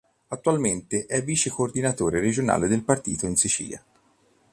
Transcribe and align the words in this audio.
Attualmente 0.29 1.05
è 1.05 1.23
vice 1.23 1.51
coordinatore 1.51 2.19
regionale 2.19 2.67
del 2.67 2.81
partito 2.83 3.27
in 3.27 3.35
Sicilia. 3.35 3.83